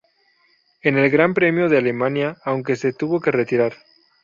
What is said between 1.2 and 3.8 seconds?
Premio de Alemania aunque se tuvo que retirar.